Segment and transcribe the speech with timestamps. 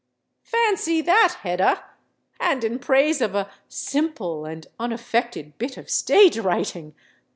[0.45, 6.95] Fancy that, Hedda!—and in praise of a "simple and unaffected bit of stage writing"!